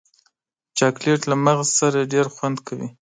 [0.77, 2.87] چاکلېټ له مغز سره ډېر خوند کوي.